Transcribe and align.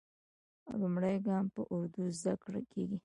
لومړی 0.81 1.15
ګام 1.27 1.45
په 1.53 1.61
اردو 1.75 2.03
زده 2.19 2.33
کېږي. 2.71 2.97